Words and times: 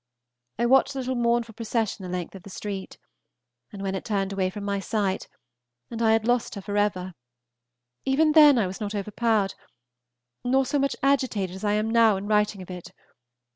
I 0.57 0.65
watched 0.65 0.93
the 0.93 0.99
little 0.99 1.13
mournful 1.13 1.53
procession 1.53 2.01
the 2.01 2.09
length 2.09 2.33
of 2.33 2.41
the 2.41 2.49
street; 2.49 2.97
and 3.71 3.83
when 3.83 3.93
it 3.93 4.03
turned 4.03 4.33
from 4.51 4.63
my 4.63 4.79
sight, 4.79 5.27
and 5.91 6.01
I 6.01 6.13
had 6.13 6.27
lost 6.27 6.55
her 6.55 6.61
forever, 6.61 7.13
even 8.03 8.31
then 8.31 8.57
I 8.57 8.65
was 8.65 8.81
not 8.81 8.95
overpowered, 8.95 9.53
nor 10.43 10.65
so 10.65 10.79
much 10.79 10.95
agitated 11.03 11.55
as 11.55 11.63
I 11.63 11.73
am 11.73 11.87
now 11.91 12.17
in 12.17 12.25
writing 12.25 12.63
of 12.63 12.71
it. 12.71 12.91